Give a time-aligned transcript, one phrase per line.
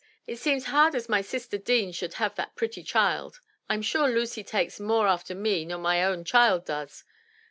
[0.25, 3.39] It seems hard as my sister Deane should have that pretty child.
[3.69, 7.03] Fm sure Lucy takes more after me nor my own child does.